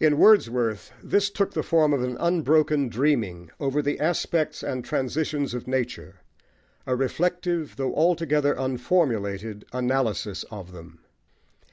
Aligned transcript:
In 0.00 0.18
Wordsworth 0.18 0.90
this 1.00 1.30
took 1.30 1.52
the 1.52 1.62
form 1.62 1.92
of 1.92 2.02
an 2.02 2.16
unbroken 2.18 2.88
dreaming 2.88 3.52
over 3.60 3.80
the 3.80 4.00
aspects 4.00 4.60
and 4.64 4.84
transitions 4.84 5.54
of 5.54 5.68
nature 5.68 6.16
a 6.84 6.96
reflective, 6.96 7.76
though 7.76 7.94
altogether 7.94 8.56
unformulated, 8.58 9.62
analysis 9.72 10.42
of 10.50 10.72
them. 10.72 10.98